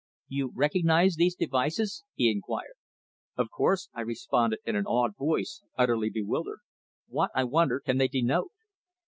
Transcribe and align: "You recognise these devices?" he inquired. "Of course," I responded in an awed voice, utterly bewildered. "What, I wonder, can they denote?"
"You 0.27 0.51
recognise 0.55 1.13
these 1.15 1.35
devices?" 1.35 2.03
he 2.15 2.31
inquired. 2.31 2.73
"Of 3.37 3.51
course," 3.51 3.87
I 3.93 4.01
responded 4.01 4.57
in 4.65 4.75
an 4.75 4.87
awed 4.87 5.15
voice, 5.15 5.61
utterly 5.77 6.09
bewildered. 6.09 6.61
"What, 7.07 7.29
I 7.35 7.43
wonder, 7.43 7.79
can 7.79 7.99
they 7.99 8.07
denote?" 8.07 8.49